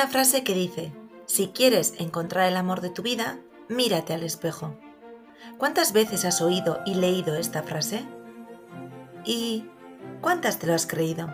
una 0.00 0.08
frase 0.08 0.44
que 0.44 0.54
dice, 0.54 0.94
si 1.26 1.48
quieres 1.48 1.92
encontrar 1.98 2.48
el 2.48 2.56
amor 2.56 2.80
de 2.80 2.88
tu 2.88 3.02
vida, 3.02 3.38
mírate 3.68 4.14
al 4.14 4.22
espejo. 4.22 4.74
¿Cuántas 5.58 5.92
veces 5.92 6.24
has 6.24 6.40
oído 6.40 6.80
y 6.86 6.94
leído 6.94 7.34
esta 7.34 7.62
frase? 7.62 8.06
¿Y 9.26 9.66
cuántas 10.22 10.58
te 10.58 10.66
lo 10.66 10.72
has 10.72 10.86
creído? 10.86 11.28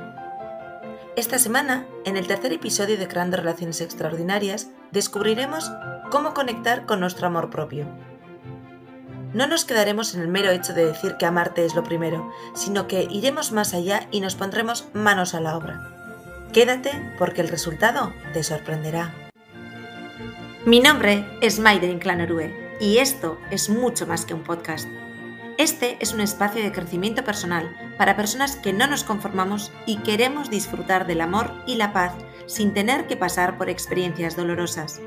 Esta 1.15 1.39
semana, 1.39 1.87
en 2.05 2.17
el 2.17 2.27
tercer 2.27 2.53
episodio 2.53 2.99
de 2.99 3.07
Creando 3.07 3.37
Relaciones 3.37 3.81
Extraordinarias, 3.81 4.71
descubriremos 4.91 5.71
cómo 6.11 6.35
conectar 6.35 6.87
con 6.87 6.99
nuestro 6.99 7.29
amor 7.29 7.51
propio. 7.51 7.87
No 9.33 9.47
nos 9.47 9.65
quedaremos 9.65 10.17
en 10.17 10.23
el 10.23 10.29
mero 10.29 10.51
hecho 10.51 10.75
de 10.75 10.87
decir 10.87 11.15
que 11.19 11.27
amarte 11.27 11.65
es 11.65 11.77
lo 11.77 11.85
primero, 11.85 12.33
sino 12.57 12.89
que 12.89 13.07
iremos 13.13 13.53
más 13.53 13.75
allá 13.75 14.09
y 14.11 14.19
nos 14.19 14.35
pondremos 14.35 14.89
manos 14.93 15.35
a 15.35 15.41
la 15.41 15.57
obra. 15.57 15.96
Quédate 16.53 16.91
porque 17.19 17.43
el 17.43 17.49
resultado 17.49 18.13
te 18.33 18.43
sorprenderá. 18.43 19.13
Mi 20.65 20.81
nombre 20.81 21.25
es 21.41 21.59
Maide 21.59 21.89
Inclanorue 21.89 22.53
y 22.81 22.99
esto 22.99 23.39
es 23.51 23.69
mucho 23.69 24.07
más 24.07 24.25
que 24.25 24.35
un 24.35 24.43
podcast. 24.43 24.89
Este 25.59 25.97
es 26.01 26.13
un 26.13 26.21
espacio 26.21 26.63
de 26.63 26.73
crecimiento 26.73 27.25
personal 27.25 27.75
para 27.97 28.17
personas 28.17 28.57
que 28.57 28.73
no 28.73 28.87
nos 28.87 29.05
conformamos 29.05 29.73
y 29.87 29.99
queremos 29.99 30.51
disfrutar 30.51 31.07
del 31.07 31.21
amor 31.21 31.53
y 31.67 31.77
la 31.77 31.93
paz 31.93 32.13
sin 32.47 32.75
tener 32.75 33.07
que 33.07 33.17
pasar 33.17 33.57
por 33.57 33.71
experiencias 33.71 34.37
dolorosas. 34.37 35.01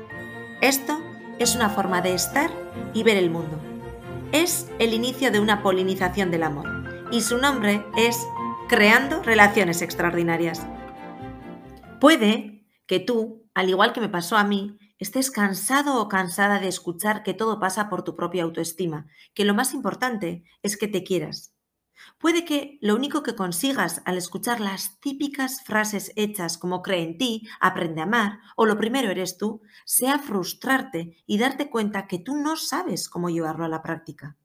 Esto 0.60 1.00
es 1.38 1.54
una 1.54 1.70
forma 1.70 2.02
de 2.02 2.14
estar 2.14 2.50
y 2.94 3.02
ver 3.02 3.16
el 3.16 3.30
mundo. 3.30 3.58
Es 4.32 4.68
el 4.78 4.94
inicio 4.94 5.30
de 5.30 5.40
una 5.40 5.62
polinización 5.62 6.30
del 6.30 6.42
amor 6.42 6.68
y 7.10 7.22
su 7.22 7.38
nombre 7.38 7.84
es 7.96 8.16
Creando 8.68 9.22
Relaciones 9.22 9.82
Extraordinarias. 9.82 10.62
Puede 12.00 12.66
que 12.86 12.98
tú, 12.98 13.48
al 13.52 13.68
igual 13.68 13.92
que 13.92 14.00
me 14.00 14.08
pasó 14.08 14.38
a 14.38 14.44
mí, 14.44 14.78
estés 14.98 15.30
cansado 15.30 16.00
o 16.00 16.08
cansada 16.08 16.58
de 16.58 16.68
escuchar 16.68 17.22
que 17.22 17.34
todo 17.34 17.60
pasa 17.60 17.90
por 17.90 18.04
tu 18.04 18.16
propia 18.16 18.42
autoestima, 18.44 19.06
que 19.34 19.44
lo 19.44 19.54
más 19.54 19.74
importante 19.74 20.44
es 20.62 20.78
que 20.78 20.88
te 20.88 21.04
quieras. 21.04 21.54
Puede 22.18 22.46
que 22.46 22.78
lo 22.80 22.94
único 22.94 23.22
que 23.22 23.34
consigas 23.34 24.00
al 24.06 24.16
escuchar 24.16 24.60
las 24.60 24.98
típicas 25.00 25.62
frases 25.62 26.12
hechas 26.16 26.56
como 26.56 26.80
cree 26.80 27.02
en 27.02 27.18
ti, 27.18 27.46
aprende 27.60 28.00
a 28.00 28.04
amar 28.04 28.38
o 28.56 28.64
lo 28.64 28.78
primero 28.78 29.10
eres 29.10 29.36
tú, 29.36 29.60
sea 29.84 30.18
frustrarte 30.18 31.16
y 31.26 31.36
darte 31.36 31.68
cuenta 31.68 32.06
que 32.06 32.18
tú 32.18 32.36
no 32.36 32.56
sabes 32.56 33.10
cómo 33.10 33.28
llevarlo 33.28 33.66
a 33.66 33.68
la 33.68 33.82
práctica. 33.82 34.38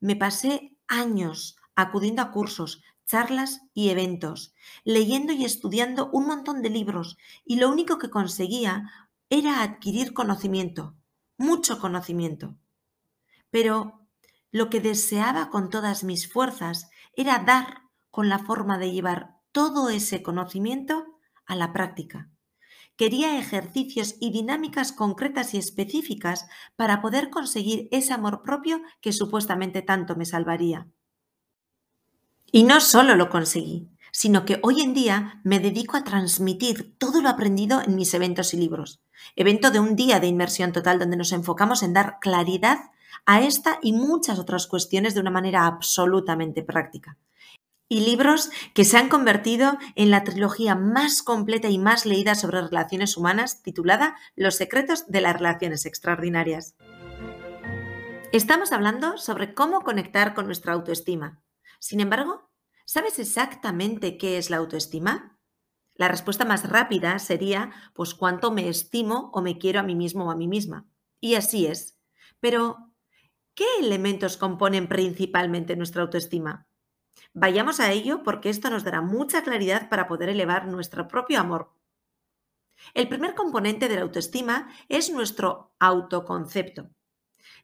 Me 0.00 0.16
pasé 0.16 0.78
años 0.88 1.56
acudiendo 1.74 2.22
a 2.22 2.30
cursos, 2.30 2.82
charlas 3.10 3.62
y 3.74 3.88
eventos, 3.88 4.54
leyendo 4.84 5.32
y 5.32 5.44
estudiando 5.44 6.10
un 6.12 6.28
montón 6.28 6.62
de 6.62 6.70
libros 6.70 7.18
y 7.44 7.56
lo 7.56 7.68
único 7.68 7.98
que 7.98 8.08
conseguía 8.08 8.88
era 9.30 9.62
adquirir 9.62 10.12
conocimiento, 10.12 10.94
mucho 11.36 11.80
conocimiento. 11.80 12.56
Pero 13.50 14.06
lo 14.52 14.70
que 14.70 14.80
deseaba 14.80 15.50
con 15.50 15.70
todas 15.70 16.04
mis 16.04 16.32
fuerzas 16.32 16.88
era 17.16 17.40
dar 17.40 17.82
con 18.12 18.28
la 18.28 18.38
forma 18.38 18.78
de 18.78 18.92
llevar 18.92 19.40
todo 19.50 19.90
ese 19.90 20.22
conocimiento 20.22 21.04
a 21.46 21.56
la 21.56 21.72
práctica. 21.72 22.30
Quería 22.94 23.40
ejercicios 23.40 24.14
y 24.20 24.30
dinámicas 24.30 24.92
concretas 24.92 25.52
y 25.54 25.58
específicas 25.58 26.46
para 26.76 27.02
poder 27.02 27.30
conseguir 27.30 27.88
ese 27.90 28.12
amor 28.12 28.42
propio 28.44 28.80
que 29.00 29.12
supuestamente 29.12 29.82
tanto 29.82 30.14
me 30.14 30.26
salvaría. 30.26 30.86
Y 32.52 32.64
no 32.64 32.80
solo 32.80 33.14
lo 33.14 33.30
conseguí, 33.30 33.88
sino 34.12 34.44
que 34.44 34.58
hoy 34.62 34.80
en 34.80 34.92
día 34.92 35.40
me 35.44 35.60
dedico 35.60 35.96
a 35.96 36.04
transmitir 36.04 36.96
todo 36.98 37.22
lo 37.22 37.28
aprendido 37.28 37.80
en 37.80 37.94
mis 37.94 38.12
eventos 38.14 38.54
y 38.54 38.56
libros. 38.56 39.00
Evento 39.36 39.70
de 39.70 39.78
un 39.78 39.94
día 39.94 40.18
de 40.18 40.26
inmersión 40.26 40.72
total 40.72 40.98
donde 40.98 41.16
nos 41.16 41.32
enfocamos 41.32 41.82
en 41.82 41.92
dar 41.92 42.18
claridad 42.20 42.78
a 43.26 43.40
esta 43.40 43.78
y 43.82 43.92
muchas 43.92 44.38
otras 44.38 44.66
cuestiones 44.66 45.14
de 45.14 45.20
una 45.20 45.30
manera 45.30 45.66
absolutamente 45.66 46.62
práctica. 46.62 47.16
Y 47.88 48.00
libros 48.00 48.50
que 48.72 48.84
se 48.84 48.96
han 48.96 49.08
convertido 49.08 49.76
en 49.96 50.10
la 50.10 50.24
trilogía 50.24 50.74
más 50.74 51.22
completa 51.22 51.68
y 51.68 51.78
más 51.78 52.06
leída 52.06 52.34
sobre 52.34 52.62
relaciones 52.62 53.16
humanas 53.16 53.62
titulada 53.62 54.16
Los 54.36 54.56
secretos 54.56 55.06
de 55.08 55.20
las 55.20 55.34
relaciones 55.34 55.86
extraordinarias. 55.86 56.74
Estamos 58.32 58.72
hablando 58.72 59.18
sobre 59.18 59.54
cómo 59.54 59.80
conectar 59.80 60.34
con 60.34 60.46
nuestra 60.46 60.72
autoestima. 60.72 61.40
Sin 61.80 61.98
embargo, 61.98 62.50
¿Sabes 62.92 63.20
exactamente 63.20 64.18
qué 64.18 64.36
es 64.36 64.50
la 64.50 64.56
autoestima? 64.56 65.38
La 65.94 66.08
respuesta 66.08 66.44
más 66.44 66.68
rápida 66.68 67.20
sería, 67.20 67.70
pues 67.94 68.14
cuánto 68.14 68.50
me 68.50 68.68
estimo 68.68 69.30
o 69.32 69.42
me 69.42 69.58
quiero 69.58 69.78
a 69.78 69.84
mí 69.84 69.94
mismo 69.94 70.24
o 70.24 70.32
a 70.32 70.34
mí 70.34 70.48
misma. 70.48 70.88
Y 71.20 71.36
así 71.36 71.66
es. 71.66 72.00
Pero, 72.40 72.92
¿qué 73.54 73.64
elementos 73.78 74.36
componen 74.36 74.88
principalmente 74.88 75.76
nuestra 75.76 76.02
autoestima? 76.02 76.66
Vayamos 77.32 77.78
a 77.78 77.92
ello 77.92 78.24
porque 78.24 78.50
esto 78.50 78.70
nos 78.70 78.82
dará 78.82 79.02
mucha 79.02 79.44
claridad 79.44 79.88
para 79.88 80.08
poder 80.08 80.30
elevar 80.30 80.66
nuestro 80.66 81.06
propio 81.06 81.38
amor. 81.38 81.72
El 82.92 83.08
primer 83.08 83.36
componente 83.36 83.88
de 83.88 83.94
la 83.94 84.02
autoestima 84.02 84.68
es 84.88 85.12
nuestro 85.12 85.76
autoconcepto. 85.78 86.90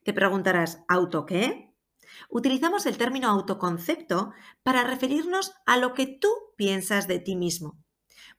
Te 0.05 0.13
preguntarás, 0.13 0.85
¿auto 0.87 1.27
qué? 1.27 1.66
Utilizamos 2.29 2.87
el 2.87 2.97
término 2.97 3.29
autoconcepto 3.29 4.33
para 4.63 4.85
referirnos 4.85 5.53
a 5.67 5.77
lo 5.77 5.95
que 5.95 6.07
tú 6.07 6.29
piensas 6.57 7.09
de 7.09 7.19
ti 7.19 7.37
mismo. 7.37 7.79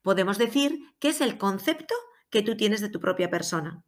Podemos 0.02 0.38
decir 0.38 0.80
que 1.00 1.10
es 1.10 1.22
el 1.22 1.38
concepto 1.38 1.96
que 2.30 2.42
tú 2.42 2.56
tienes 2.56 2.82
de 2.82 2.90
tu 2.90 3.00
propia 3.00 3.30
persona. 3.30 3.84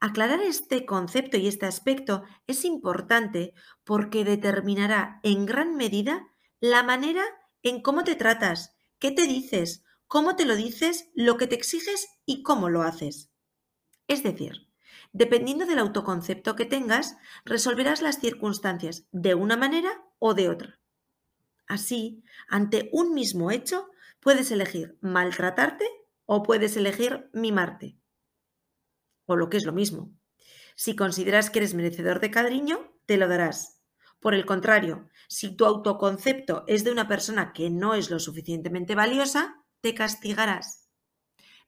Aclarar 0.00 0.40
este 0.40 0.84
concepto 0.86 1.36
y 1.36 1.46
este 1.46 1.66
aspecto 1.66 2.24
es 2.46 2.64
importante 2.64 3.54
porque 3.84 4.24
determinará 4.24 5.20
en 5.22 5.46
gran 5.46 5.76
medida 5.76 6.26
la 6.60 6.82
manera 6.82 7.22
en 7.62 7.80
cómo 7.80 8.04
te 8.04 8.14
tratas, 8.14 8.76
qué 8.98 9.10
te 9.10 9.26
dices, 9.26 9.84
cómo 10.06 10.36
te 10.36 10.44
lo 10.44 10.56
dices, 10.56 11.10
lo 11.14 11.36
que 11.36 11.46
te 11.46 11.54
exiges 11.54 12.08
y 12.26 12.42
cómo 12.42 12.68
lo 12.68 12.82
haces. 12.82 13.30
Es 14.08 14.22
decir, 14.22 14.63
Dependiendo 15.14 15.64
del 15.64 15.78
autoconcepto 15.78 16.56
que 16.56 16.66
tengas, 16.66 17.16
resolverás 17.44 18.02
las 18.02 18.18
circunstancias 18.18 19.06
de 19.12 19.36
una 19.36 19.56
manera 19.56 20.02
o 20.18 20.34
de 20.34 20.48
otra. 20.48 20.80
Así, 21.68 22.24
ante 22.48 22.90
un 22.92 23.14
mismo 23.14 23.52
hecho, 23.52 23.88
puedes 24.18 24.50
elegir 24.50 24.98
maltratarte 25.00 25.86
o 26.26 26.42
puedes 26.42 26.76
elegir 26.76 27.30
mimarte. 27.32 27.96
O 29.26 29.36
lo 29.36 29.50
que 29.50 29.56
es 29.56 29.64
lo 29.64 29.72
mismo. 29.72 30.10
Si 30.74 30.96
consideras 30.96 31.48
que 31.48 31.60
eres 31.60 31.74
merecedor 31.74 32.18
de 32.18 32.32
cariño, 32.32 32.92
te 33.06 33.16
lo 33.16 33.28
darás. 33.28 33.80
Por 34.18 34.34
el 34.34 34.44
contrario, 34.44 35.08
si 35.28 35.54
tu 35.54 35.64
autoconcepto 35.64 36.64
es 36.66 36.82
de 36.82 36.90
una 36.90 37.06
persona 37.06 37.52
que 37.52 37.70
no 37.70 37.94
es 37.94 38.10
lo 38.10 38.18
suficientemente 38.18 38.96
valiosa, 38.96 39.62
te 39.80 39.94
castigarás. 39.94 40.88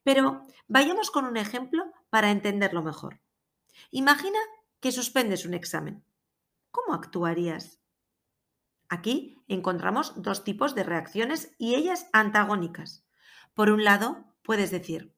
Pero 0.02 0.48
vayamos 0.66 1.12
con 1.12 1.26
un 1.26 1.36
ejemplo 1.36 1.84
para 2.10 2.32
entenderlo 2.32 2.82
mejor. 2.82 3.20
Imagina 3.90 4.38
que 4.80 4.92
suspendes 4.92 5.46
un 5.46 5.54
examen. 5.54 6.04
¿Cómo 6.70 6.94
actuarías? 6.94 7.80
Aquí 8.88 9.42
encontramos 9.48 10.14
dos 10.16 10.44
tipos 10.44 10.74
de 10.74 10.84
reacciones 10.84 11.54
y 11.58 11.74
ellas 11.74 12.08
antagónicas. 12.12 13.04
Por 13.54 13.70
un 13.70 13.84
lado, 13.84 14.24
puedes 14.42 14.70
decir, 14.70 15.14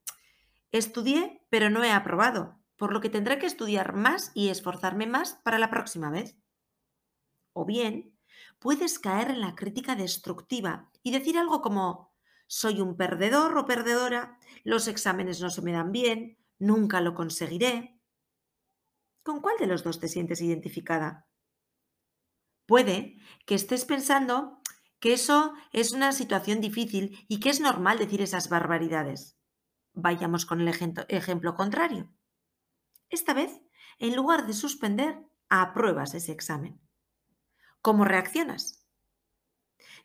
estudié 0.73 1.43
pero 1.51 1.71
no 1.71 1.85
he 1.85 1.93
aprobado, 1.93 2.59
por 2.77 2.93
lo 2.93 3.01
que 3.01 3.11
tendré 3.11 3.39
que 3.39 3.47
estudiar 3.47 3.95
más 3.95 4.31
y 4.35 4.49
esforzarme 4.49 5.07
más 5.07 5.35
para 5.43 5.59
la 5.59 5.71
próxima 5.71 6.11
vez. 6.11 6.37
O 7.53 7.65
bien, 7.65 8.17
puedes 8.59 8.99
caer 8.99 9.31
en 9.31 9.41
la 9.41 9.55
crítica 9.55 9.97
destructiva 9.97 10.91
y 11.03 11.11
decir 11.11 11.37
algo 11.37 11.61
como, 11.61 12.15
soy 12.47 12.81
un 12.81 12.97
perdedor 12.97 13.57
o 13.59 13.67
perdedora, 13.67 14.39
los 14.65 14.89
exámenes 14.89 15.41
no 15.41 15.51
se 15.51 15.63
me 15.63 15.73
dan 15.73 15.93
bien, 15.93 16.39
nunca 16.59 17.01
lo 17.01 17.15
conseguiré. 17.15 17.98
¿Con 19.29 19.43
cuál 19.43 19.59
de 19.59 19.67
los 19.67 19.85
dos 19.85 20.01
te 20.01 20.09
sientes 20.09 20.41
identificada? 20.41 21.29
Puede 22.65 23.19
que 23.45 23.57
estés 23.57 23.85
pensando 23.85 24.63
que 25.01 25.13
eso 25.13 25.53
es 25.71 25.93
una 25.93 26.13
situación 26.13 26.63
difícil 26.63 27.27
y 27.29 27.39
que 27.39 27.51
es 27.51 27.61
normal 27.61 27.99
decir 27.99 28.23
esas 28.23 28.49
barbaridades. 28.49 29.39
Vayamos 29.93 30.47
con 30.47 30.63
el 30.63 30.69
ejemplo 30.69 31.57
contrario. 31.57 32.11
Esta 33.11 33.35
vez, 33.35 33.61
en 33.99 34.17
lugar 34.17 34.47
de 34.47 34.55
suspender, 34.55 35.21
apruebas 35.51 36.15
ese 36.15 36.33
examen. 36.33 36.81
¿Cómo 37.83 38.07
reaccionas? 38.07 38.89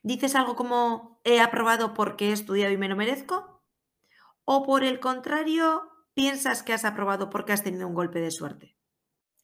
¿Dices 0.01 0.35
algo 0.35 0.57
como 0.57 1.21
he 1.23 1.39
aprobado 1.39 1.93
porque 1.93 2.27
he 2.27 2.33
estudiado 2.33 2.73
y 2.73 2.77
me 2.77 2.89
lo 2.89 2.97
merezco? 2.97 3.63
¿O 4.43 4.65
por 4.65 4.83
el 4.83 4.99
contrario, 4.99 5.89
piensas 6.13 6.61
que 6.61 6.73
has 6.73 6.83
aprobado 6.83 7.29
porque 7.29 7.53
has 7.53 7.63
tenido 7.63 7.87
un 7.87 7.93
golpe 7.93 8.19
de 8.19 8.29
suerte? 8.29 8.75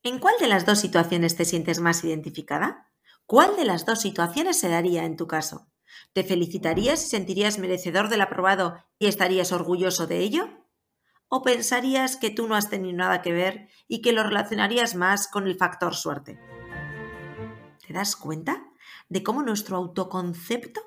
¿En 0.02 0.18
cuál 0.18 0.34
de 0.40 0.48
las 0.48 0.64
dos 0.64 0.78
situaciones 0.78 1.36
te 1.36 1.44
sientes 1.44 1.78
más 1.78 2.02
identificada? 2.04 2.90
¿Cuál 3.26 3.56
de 3.56 3.66
las 3.66 3.84
dos 3.84 4.00
situaciones 4.00 4.58
se 4.58 4.70
daría 4.70 5.04
en 5.04 5.18
tu 5.18 5.26
caso? 5.26 5.68
¿Te 6.14 6.24
felicitarías 6.24 7.04
y 7.04 7.08
sentirías 7.10 7.58
merecedor 7.58 8.08
del 8.08 8.22
aprobado 8.22 8.82
y 8.98 9.08
estarías 9.08 9.52
orgulloso 9.52 10.06
de 10.06 10.20
ello? 10.20 10.48
¿O 11.28 11.42
pensarías 11.42 12.16
que 12.16 12.30
tú 12.30 12.48
no 12.48 12.54
has 12.54 12.70
tenido 12.70 12.96
nada 12.96 13.20
que 13.20 13.32
ver 13.32 13.68
y 13.88 14.00
que 14.00 14.12
lo 14.12 14.22
relacionarías 14.22 14.94
más 14.94 15.28
con 15.28 15.46
el 15.46 15.58
factor 15.58 15.94
suerte? 15.94 16.40
¿Te 17.86 17.92
das 17.92 18.16
cuenta 18.16 18.64
de 19.10 19.22
cómo 19.22 19.42
nuestro 19.42 19.76
autoconcepto 19.76 20.80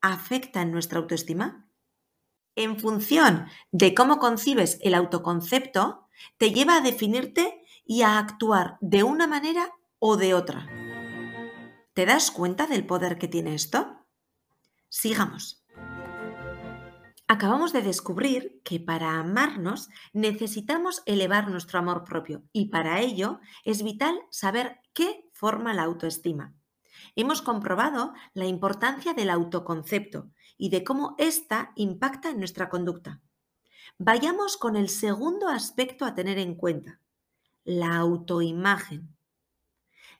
afecta 0.00 0.62
en 0.62 0.70
nuestra 0.70 1.00
autoestima? 1.00 1.68
En 2.54 2.78
función 2.78 3.48
de 3.72 3.92
cómo 3.92 4.18
concibes 4.18 4.78
el 4.82 4.94
autoconcepto, 4.94 6.06
te 6.36 6.52
lleva 6.52 6.76
a 6.76 6.80
definirte 6.80 7.61
y 7.92 8.00
a 8.00 8.18
actuar 8.18 8.78
de 8.80 9.02
una 9.02 9.26
manera 9.26 9.70
o 9.98 10.16
de 10.16 10.32
otra. 10.32 10.66
¿Te 11.92 12.06
das 12.06 12.30
cuenta 12.30 12.66
del 12.66 12.86
poder 12.86 13.18
que 13.18 13.28
tiene 13.28 13.54
esto? 13.54 14.06
Sigamos. 14.88 15.62
Acabamos 17.28 17.74
de 17.74 17.82
descubrir 17.82 18.62
que 18.64 18.80
para 18.80 19.18
amarnos 19.18 19.90
necesitamos 20.14 21.02
elevar 21.04 21.50
nuestro 21.50 21.80
amor 21.80 22.04
propio 22.04 22.44
y 22.50 22.70
para 22.70 23.00
ello 23.00 23.40
es 23.62 23.82
vital 23.82 24.18
saber 24.30 24.80
qué 24.94 25.28
forma 25.34 25.74
la 25.74 25.82
autoestima. 25.82 26.54
Hemos 27.14 27.42
comprobado 27.42 28.14
la 28.32 28.46
importancia 28.46 29.12
del 29.12 29.28
autoconcepto 29.28 30.30
y 30.56 30.70
de 30.70 30.82
cómo 30.82 31.14
ésta 31.18 31.72
impacta 31.76 32.30
en 32.30 32.38
nuestra 32.38 32.70
conducta. 32.70 33.20
Vayamos 33.98 34.56
con 34.56 34.76
el 34.76 34.88
segundo 34.88 35.48
aspecto 35.48 36.06
a 36.06 36.14
tener 36.14 36.38
en 36.38 36.54
cuenta, 36.54 37.01
la 37.64 37.96
autoimagen. 37.96 39.16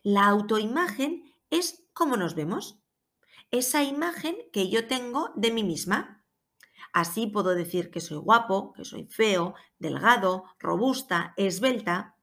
La 0.02 0.26
autoimagen 0.26 1.32
es 1.50 1.84
cómo 1.92 2.16
nos 2.16 2.34
vemos, 2.34 2.78
esa 3.50 3.82
imagen 3.82 4.36
que 4.52 4.70
yo 4.70 4.86
tengo 4.86 5.30
de 5.36 5.50
mí 5.50 5.62
misma 5.62 6.22
Así 6.92 7.26
puedo 7.26 7.54
decir 7.54 7.90
que 7.90 8.00
soy 8.00 8.18
guapo, 8.18 8.74
que 8.74 8.84
soy 8.84 9.06
feo, 9.06 9.54
delgado, 9.78 10.44
robusta, 10.58 11.32
esbelta. 11.38 12.16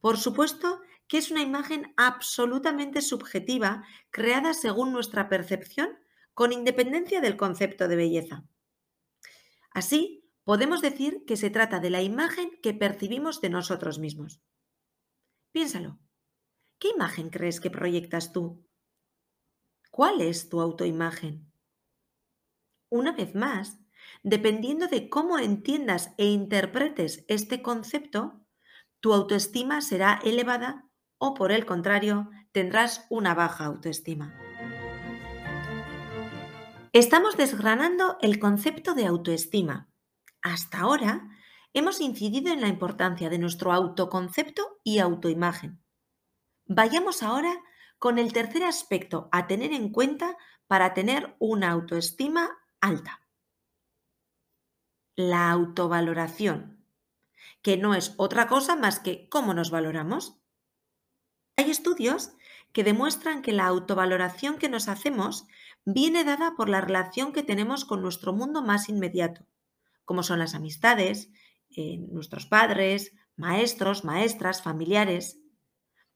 Por 0.00 0.18
supuesto 0.18 0.80
que 1.08 1.18
es 1.18 1.30
una 1.30 1.42
imagen 1.42 1.92
absolutamente 1.96 3.00
subjetiva, 3.00 3.84
creada 4.10 4.54
según 4.54 4.92
nuestra 4.92 5.28
percepción, 5.28 5.98
con 6.34 6.52
independencia 6.52 7.20
del 7.20 7.36
concepto 7.36 7.88
de 7.88 7.96
belleza. 7.96 8.44
Así, 9.72 10.29
podemos 10.50 10.80
decir 10.80 11.24
que 11.28 11.36
se 11.36 11.48
trata 11.48 11.78
de 11.78 11.90
la 11.90 12.02
imagen 12.02 12.50
que 12.60 12.74
percibimos 12.74 13.40
de 13.40 13.50
nosotros 13.50 14.00
mismos. 14.00 14.42
Piénsalo. 15.52 16.00
¿Qué 16.80 16.88
imagen 16.88 17.30
crees 17.30 17.60
que 17.60 17.70
proyectas 17.70 18.32
tú? 18.32 18.66
¿Cuál 19.92 20.20
es 20.20 20.48
tu 20.48 20.60
autoimagen? 20.60 21.52
Una 22.88 23.12
vez 23.12 23.36
más, 23.36 23.78
dependiendo 24.24 24.88
de 24.88 25.08
cómo 25.08 25.38
entiendas 25.38 26.14
e 26.18 26.26
interpretes 26.26 27.24
este 27.28 27.62
concepto, 27.62 28.44
tu 28.98 29.14
autoestima 29.14 29.80
será 29.80 30.18
elevada 30.24 30.90
o 31.18 31.32
por 31.34 31.52
el 31.52 31.64
contrario, 31.64 32.28
tendrás 32.50 33.06
una 33.08 33.36
baja 33.36 33.66
autoestima. 33.66 34.36
Estamos 36.92 37.36
desgranando 37.36 38.18
el 38.20 38.40
concepto 38.40 38.94
de 38.94 39.06
autoestima. 39.06 39.89
Hasta 40.42 40.80
ahora 40.80 41.28
hemos 41.72 42.00
incidido 42.00 42.52
en 42.52 42.60
la 42.60 42.68
importancia 42.68 43.28
de 43.28 43.38
nuestro 43.38 43.72
autoconcepto 43.72 44.80
y 44.82 44.98
autoimagen. 44.98 45.82
Vayamos 46.66 47.22
ahora 47.22 47.62
con 47.98 48.18
el 48.18 48.32
tercer 48.32 48.64
aspecto 48.64 49.28
a 49.32 49.46
tener 49.46 49.72
en 49.72 49.90
cuenta 49.90 50.36
para 50.66 50.94
tener 50.94 51.36
una 51.38 51.70
autoestima 51.70 52.50
alta. 52.80 53.20
La 55.16 55.50
autovaloración, 55.50 56.84
que 57.60 57.76
no 57.76 57.94
es 57.94 58.14
otra 58.16 58.46
cosa 58.46 58.76
más 58.76 59.00
que 59.00 59.28
cómo 59.28 59.52
nos 59.52 59.70
valoramos. 59.70 60.38
Hay 61.56 61.70
estudios 61.70 62.32
que 62.72 62.84
demuestran 62.84 63.42
que 63.42 63.52
la 63.52 63.66
autovaloración 63.66 64.56
que 64.56 64.68
nos 64.68 64.88
hacemos 64.88 65.46
viene 65.84 66.24
dada 66.24 66.54
por 66.56 66.68
la 66.68 66.80
relación 66.80 67.32
que 67.32 67.42
tenemos 67.42 67.84
con 67.84 68.00
nuestro 68.00 68.32
mundo 68.32 68.62
más 68.62 68.88
inmediato, 68.88 69.44
como 70.10 70.24
son 70.24 70.40
las 70.40 70.56
amistades, 70.56 71.30
eh, 71.70 71.98
nuestros 72.10 72.44
padres, 72.44 73.12
maestros, 73.36 74.02
maestras, 74.02 74.60
familiares. 74.60 75.38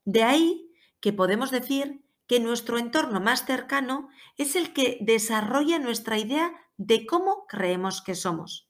De 0.05 0.25
ahí 0.25 0.75
que 0.99 1.12
podemos 1.12 1.52
decir 1.52 2.05
que 2.26 2.41
nuestro 2.41 2.79
entorno 2.79 3.20
más 3.20 3.46
cercano 3.46 4.08
es 4.37 4.56
el 4.56 4.73
que 4.73 4.99
desarrolla 5.00 5.79
nuestra 5.79 6.19
idea 6.19 6.52
de 6.76 7.06
cómo 7.06 7.46
creemos 7.46 8.02
que 8.02 8.17
somos. 8.17 8.69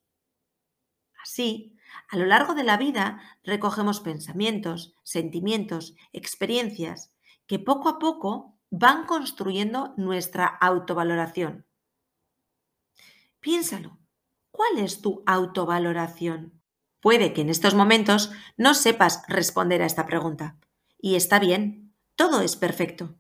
Así, 1.23 1.75
a 2.11 2.19
lo 2.19 2.27
largo 2.27 2.55
de 2.55 2.65
la 2.65 2.77
vida 2.77 3.19
recogemos 3.45 4.01
pensamientos, 4.01 4.95
sentimientos, 5.05 5.95
experiencias 6.13 7.15
que 7.47 7.59
poco 7.59 7.89
a 7.89 7.99
poco 7.99 8.59
van 8.69 9.07
construyendo 9.07 9.95
nuestra 9.97 10.45
autovaloración. 10.45 11.65
Piénsalo, 13.41 14.04
¿cuál 14.55 14.79
es 14.79 15.03
tu 15.03 15.25
autovaloración? 15.27 16.63
Puede 17.01 17.33
que 17.33 17.43
en 17.43 17.51
estos 17.51 17.75
momentos 17.75 18.31
no 18.57 18.75
sepas 18.75 19.25
responder 19.27 19.83
a 19.83 19.87
esta 19.87 20.07
pregunta. 20.07 20.59
Y 20.97 21.17
está 21.17 21.41
bien, 21.41 21.93
todo 22.15 22.41
es 22.41 22.55
perfecto 22.57 23.19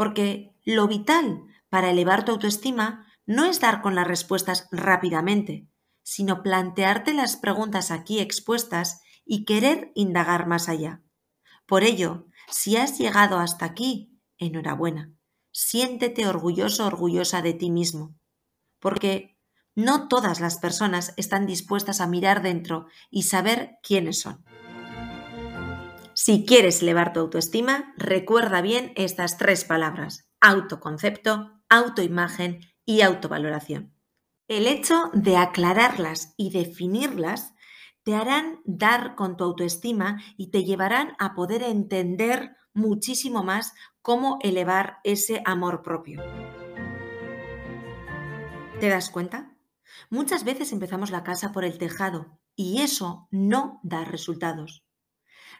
porque 0.00 0.56
lo 0.64 0.88
vital 0.88 1.44
para 1.68 1.90
elevar 1.90 2.24
tu 2.24 2.32
autoestima 2.32 3.06
no 3.26 3.44
es 3.44 3.60
dar 3.60 3.82
con 3.82 3.94
las 3.94 4.06
respuestas 4.06 4.66
rápidamente, 4.72 5.68
sino 6.02 6.42
plantearte 6.42 7.12
las 7.12 7.36
preguntas 7.36 7.90
aquí 7.90 8.18
expuestas 8.18 9.02
y 9.26 9.44
querer 9.44 9.92
indagar 9.94 10.46
más 10.46 10.70
allá. 10.70 11.02
Por 11.66 11.84
ello, 11.84 12.28
si 12.48 12.78
has 12.78 12.98
llegado 12.98 13.40
hasta 13.40 13.66
aquí, 13.66 14.18
enhorabuena. 14.38 15.12
Siéntete 15.52 16.26
orgulloso, 16.26 16.86
orgullosa 16.86 17.42
de 17.42 17.52
ti 17.52 17.70
mismo, 17.70 18.16
porque 18.78 19.38
no 19.74 20.08
todas 20.08 20.40
las 20.40 20.58
personas 20.58 21.14
están 21.16 21.46
dispuestas 21.46 22.00
a 22.00 22.06
mirar 22.06 22.42
dentro 22.42 22.86
y 23.10 23.22
saber 23.24 23.78
quiénes 23.82 24.20
son. 24.20 24.44
Si 26.14 26.44
quieres 26.44 26.82
elevar 26.82 27.12
tu 27.12 27.20
autoestima, 27.20 27.94
recuerda 27.96 28.60
bien 28.60 28.92
estas 28.96 29.38
tres 29.38 29.64
palabras, 29.64 30.28
autoconcepto, 30.40 31.50
autoimagen 31.68 32.60
y 32.84 33.00
autovaloración. 33.00 33.94
El 34.48 34.66
hecho 34.66 35.10
de 35.14 35.36
aclararlas 35.36 36.34
y 36.36 36.50
definirlas 36.50 37.54
te 38.02 38.14
harán 38.14 38.60
dar 38.64 39.14
con 39.14 39.36
tu 39.36 39.44
autoestima 39.44 40.20
y 40.36 40.50
te 40.50 40.64
llevarán 40.64 41.14
a 41.18 41.34
poder 41.34 41.62
entender 41.62 42.56
muchísimo 42.74 43.44
más 43.44 43.72
cómo 44.02 44.38
elevar 44.42 44.98
ese 45.04 45.42
amor 45.44 45.82
propio. 45.82 46.22
¿Te 48.80 48.88
das 48.88 49.10
cuenta? 49.10 49.49
Muchas 50.08 50.44
veces 50.44 50.72
empezamos 50.72 51.10
la 51.10 51.22
casa 51.22 51.52
por 51.52 51.64
el 51.64 51.78
tejado 51.78 52.38
y 52.56 52.80
eso 52.80 53.28
no 53.30 53.80
da 53.82 54.04
resultados. 54.04 54.84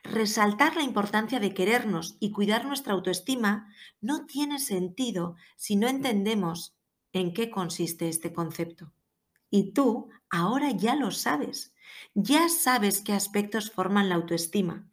Resaltar 0.02 0.76
la 0.76 0.82
importancia 0.82 1.40
de 1.40 1.52
querernos 1.52 2.16
y 2.20 2.32
cuidar 2.32 2.64
nuestra 2.64 2.94
autoestima 2.94 3.68
no 4.00 4.25
tiene 4.26 4.59
sentido 4.59 5.37
si 5.56 5.76
no 5.76 5.88
entendemos 5.88 6.75
en 7.12 7.35
qué 7.35 7.50
consiste 7.50 8.09
este 8.09 8.32
concepto. 8.32 8.92
Y 9.50 9.73
tú 9.73 10.09
ahora 10.30 10.70
ya 10.70 10.94
lo 10.94 11.11
sabes, 11.11 11.75
ya 12.14 12.49
sabes 12.49 13.02
qué 13.02 13.12
aspectos 13.12 13.70
forman 13.70 14.09
la 14.09 14.14
autoestima. 14.14 14.87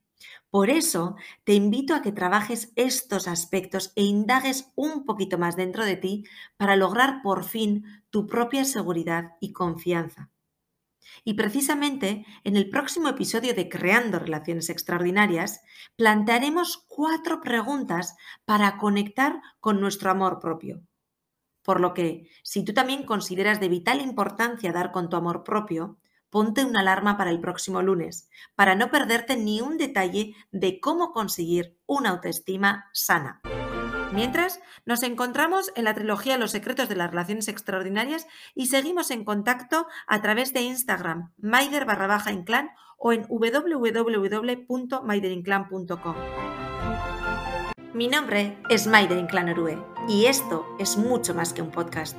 Por 0.50 0.70
eso 0.70 1.16
te 1.44 1.54
invito 1.54 1.94
a 1.94 2.02
que 2.02 2.12
trabajes 2.12 2.72
estos 2.76 3.28
aspectos 3.28 3.92
e 3.96 4.04
indagues 4.04 4.72
un 4.76 5.06
poquito 5.06 5.38
más 5.38 5.56
dentro 5.56 5.86
de 5.86 5.98
ti 5.98 6.24
para 6.58 6.76
lograr 6.76 7.22
por 7.22 7.44
fin 7.44 7.86
tu 8.18 8.26
propia 8.26 8.66
seguridad 8.66 9.34
y 9.40 9.54
confianza. 9.54 10.32
Y 11.24 11.36
precisamente 11.36 12.26
en 12.44 12.56
el 12.56 12.68
próximo 12.68 13.10
episodio 13.10 13.54
de 13.54 13.70
Creando 13.70 14.18
Relaciones 14.18 14.72
Extraordinarias 14.72 15.62
plantearemos 15.96 16.84
cuatro 16.88 17.42
preguntas 17.42 18.16
para 18.44 18.78
conectar 18.78 19.40
con 19.60 19.80
nuestro 19.80 20.10
amor 20.10 20.40
propio. 20.40 20.82
Por 21.62 21.80
lo 21.80 21.94
que, 21.94 22.28
si 22.42 22.66
tú 22.66 22.74
también 22.74 23.04
consideras 23.04 23.60
de 23.60 23.70
vital 23.70 24.02
importancia 24.02 24.74
dar 24.74 24.92
con 24.92 25.10
tu 25.10 25.16
amor 25.16 25.44
propio, 25.44 26.00
ponte 26.32 26.66
una 26.66 26.80
alarma 26.80 27.18
para 27.18 27.30
el 27.30 27.40
próximo 27.40 27.84
lunes, 27.84 28.32
para 28.56 28.74
no 28.74 28.90
perderte 28.90 29.38
ni 29.38 29.62
un 29.62 29.78
detalle 29.78 30.34
de 30.50 30.80
cómo 30.80 31.12
conseguir 31.12 31.78
una 31.86 32.10
autoestima 32.10 32.90
sana. 32.94 33.42
Mientras, 34.14 34.62
nos 34.86 35.04
encontramos 35.04 35.72
en 35.76 35.84
la 35.84 35.94
trilogía 35.94 36.38
Los 36.38 36.52
secretos 36.52 36.88
de 36.90 36.96
las 36.96 37.10
relaciones 37.10 37.48
extraordinarias 37.48 38.28
y 38.56 38.68
seguimos 38.68 39.12
en 39.12 39.26
contacto 39.26 39.88
a 40.08 40.22
través 40.22 40.54
de 40.54 40.62
Instagram, 40.62 41.32
maider 41.38 41.86
barra 41.86 42.08
baja 42.08 42.32
inclán 42.32 42.72
o 42.98 43.14
en 43.14 43.26
www.maiderinclan.com. 43.28 46.16
Mi 47.94 48.08
nombre 48.08 48.58
es 48.70 48.88
Maider 48.88 49.18
Inclán 49.18 49.50
Orue 49.50 49.78
y 50.08 50.26
esto 50.26 50.66
es 50.80 50.98
mucho 50.98 51.34
más 51.34 51.54
que 51.54 51.62
un 51.62 51.72
podcast. 51.72 52.18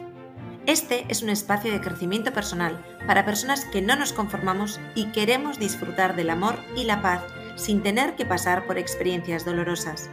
Este 0.67 1.07
es 1.09 1.23
un 1.23 1.31
espacio 1.31 1.73
de 1.73 1.81
crecimiento 1.81 2.33
personal 2.33 2.85
para 3.07 3.25
personas 3.25 3.65
que 3.67 3.81
no 3.81 3.97
nos 3.97 4.13
conformamos 4.13 4.81
y 4.95 5.13
queremos 5.13 5.59
disfrutar 5.59 6.17
del 6.17 6.31
amor 6.31 6.57
y 6.77 6.85
la 6.85 7.01
paz 7.01 7.23
sin 7.57 7.83
tener 7.83 8.17
que 8.17 8.27
pasar 8.27 8.67
por 8.67 8.77
experiencias 8.77 9.45
dolorosas. 9.45 10.11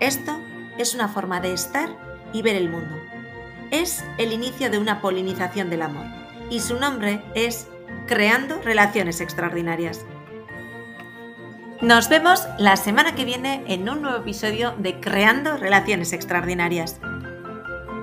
Esto 0.00 0.38
es 0.78 0.94
una 0.94 1.08
forma 1.08 1.40
de 1.40 1.52
estar 1.52 1.88
y 2.32 2.42
ver 2.42 2.56
el 2.56 2.68
mundo. 2.68 2.96
Es 3.70 4.04
el 4.18 4.32
inicio 4.32 4.70
de 4.70 4.78
una 4.78 5.00
polinización 5.00 5.70
del 5.70 5.82
amor 5.82 6.06
y 6.50 6.60
su 6.60 6.76
nombre 6.78 7.22
es 7.34 7.68
Creando 8.06 8.60
Relaciones 8.62 9.20
Extraordinarias. 9.20 10.04
Nos 11.80 12.08
vemos 12.08 12.46
la 12.58 12.76
semana 12.76 13.14
que 13.14 13.24
viene 13.24 13.64
en 13.66 13.88
un 13.88 14.02
nuevo 14.02 14.18
episodio 14.18 14.74
de 14.78 15.00
Creando 15.00 15.56
Relaciones 15.56 16.12
Extraordinarias. 16.12 17.00